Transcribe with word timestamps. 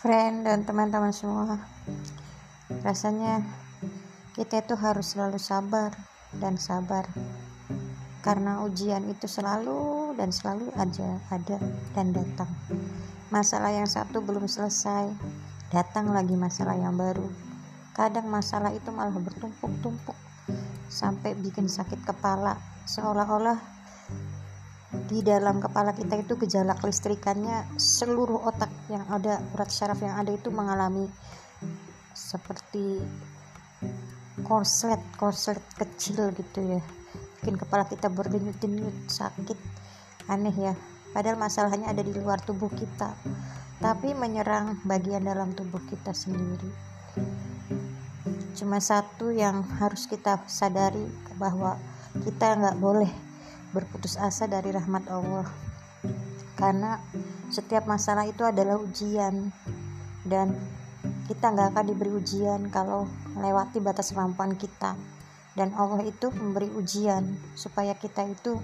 friend 0.00 0.48
dan 0.48 0.64
teman-teman 0.64 1.12
semua. 1.12 1.60
Rasanya 2.80 3.44
kita 4.32 4.64
itu 4.64 4.72
harus 4.80 5.12
selalu 5.12 5.36
sabar 5.36 5.92
dan 6.40 6.56
sabar. 6.56 7.04
Karena 8.24 8.64
ujian 8.64 9.04
itu 9.12 9.28
selalu 9.28 10.16
dan 10.16 10.32
selalu 10.32 10.72
aja 10.80 11.20
ada 11.28 11.60
dan 11.92 12.16
datang. 12.16 12.48
Masalah 13.28 13.76
yang 13.76 13.84
satu 13.84 14.24
belum 14.24 14.48
selesai 14.48 15.12
datang 15.68 16.08
lagi 16.16 16.32
masalah 16.32 16.80
yang 16.80 16.96
baru. 16.96 17.28
Kadang 17.92 18.32
masalah 18.32 18.72
itu 18.72 18.88
malah 18.88 19.12
bertumpuk-tumpuk 19.12 20.16
sampai 20.88 21.36
bikin 21.36 21.68
sakit 21.68 22.00
kepala 22.08 22.56
seolah-olah 22.88 23.79
di 25.10 25.26
dalam 25.26 25.58
kepala 25.58 25.90
kita 25.90 26.22
itu 26.22 26.38
gejala 26.38 26.78
kelistrikannya 26.78 27.66
seluruh 27.74 28.46
otak 28.46 28.70
yang 28.86 29.02
ada 29.10 29.42
urat 29.58 29.66
syaraf 29.66 29.98
yang 29.98 30.14
ada 30.14 30.30
itu 30.30 30.54
mengalami 30.54 31.10
seperti 32.14 33.02
korslet 34.46 35.02
korslet 35.18 35.58
kecil 35.74 36.30
gitu 36.38 36.78
ya. 36.78 36.80
Bikin 37.42 37.58
kepala 37.58 37.90
kita 37.90 38.06
berdenyut-denyut 38.06 39.10
sakit 39.10 39.58
aneh 40.30 40.54
ya. 40.54 40.78
Padahal 41.10 41.42
masalahnya 41.42 41.90
ada 41.90 42.06
di 42.06 42.14
luar 42.14 42.38
tubuh 42.38 42.70
kita 42.70 43.10
tapi 43.82 44.14
menyerang 44.14 44.78
bagian 44.86 45.26
dalam 45.26 45.50
tubuh 45.58 45.82
kita 45.90 46.14
sendiri. 46.14 46.70
Cuma 48.54 48.78
satu 48.78 49.34
yang 49.34 49.66
harus 49.82 50.06
kita 50.06 50.46
sadari 50.46 51.02
bahwa 51.34 51.74
kita 52.22 52.60
nggak 52.62 52.78
boleh 52.78 53.29
berputus 53.70 54.18
asa 54.18 54.50
dari 54.50 54.74
rahmat 54.74 55.06
Allah 55.10 55.46
karena 56.58 57.00
setiap 57.48 57.88
masalah 57.88 58.28
itu 58.28 58.44
adalah 58.44 58.76
ujian 58.76 59.50
dan 60.28 60.54
kita 61.26 61.50
nggak 61.54 61.72
akan 61.72 61.86
diberi 61.88 62.12
ujian 62.12 62.68
kalau 62.68 63.08
melewati 63.32 63.80
batas 63.80 64.12
kemampuan 64.12 64.58
kita 64.58 64.98
dan 65.54 65.74
Allah 65.74 66.04
itu 66.06 66.30
memberi 66.30 66.68
ujian 66.74 67.34
supaya 67.56 67.94
kita 67.96 68.26
itu 68.28 68.58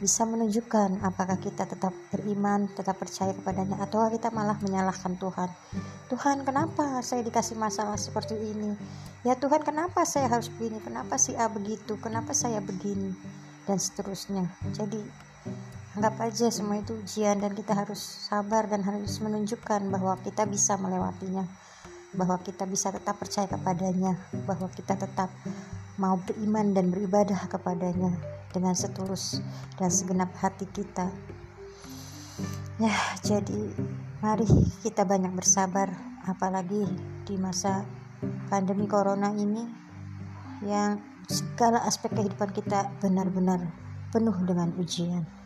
bisa 0.00 0.24
menunjukkan 0.24 1.04
apakah 1.04 1.36
kita 1.36 1.68
tetap 1.68 1.92
beriman, 2.08 2.64
tetap 2.72 2.96
percaya 2.96 3.36
kepadanya 3.36 3.76
atau 3.84 4.08
kita 4.08 4.32
malah 4.32 4.56
menyalahkan 4.64 5.20
Tuhan. 5.20 5.50
Tuhan, 6.08 6.48
kenapa 6.48 7.04
saya 7.04 7.20
dikasih 7.20 7.60
masalah 7.60 8.00
seperti 8.00 8.40
ini? 8.40 8.72
Ya 9.20 9.36
Tuhan, 9.36 9.60
kenapa 9.60 10.08
saya 10.08 10.32
harus 10.32 10.48
begini? 10.48 10.80
Kenapa 10.80 11.20
si 11.20 11.36
A 11.36 11.44
begitu? 11.52 12.00
Kenapa 12.00 12.32
saya 12.32 12.64
begini? 12.64 13.12
Dan 13.68 13.78
seterusnya. 13.78 14.48
Jadi 14.74 14.98
anggap 15.98 16.16
aja 16.24 16.48
semua 16.48 16.80
itu 16.80 16.96
ujian 16.96 17.38
dan 17.42 17.52
kita 17.52 17.76
harus 17.76 18.00
sabar 18.00 18.64
dan 18.70 18.80
harus 18.80 19.20
menunjukkan 19.20 19.92
bahwa 19.92 20.16
kita 20.24 20.48
bisa 20.48 20.80
melewatinya 20.80 21.44
bahwa 22.12 22.36
kita 22.44 22.68
bisa 22.68 22.92
tetap 22.92 23.16
percaya 23.16 23.48
kepadanya 23.48 24.20
bahwa 24.44 24.68
kita 24.68 24.96
tetap 24.96 25.32
mau 25.96 26.20
beriman 26.20 26.76
dan 26.76 26.92
beribadah 26.92 27.48
kepadanya 27.48 28.12
dengan 28.52 28.76
setulus 28.76 29.40
dan 29.80 29.88
segenap 29.88 30.28
hati 30.36 30.68
kita. 30.68 31.08
Ya 32.80 32.92
jadi 33.24 33.72
mari 34.20 34.48
kita 34.84 35.08
banyak 35.08 35.32
bersabar 35.32 35.92
apalagi 36.28 36.84
di 37.24 37.34
masa 37.40 37.84
pandemi 38.52 38.84
corona 38.84 39.32
ini 39.32 39.64
yang 40.62 41.00
segala 41.28 41.82
aspek 41.86 42.10
kehidupan 42.14 42.50
kita 42.54 42.90
benar-benar 42.98 43.70
penuh 44.10 44.34
dengan 44.46 44.74
ujian. 44.78 45.41